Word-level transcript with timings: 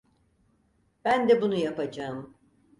Ben 1.05 1.29
de 1.29 1.41
bunu 1.41 1.55
yapacağım. 1.55 2.35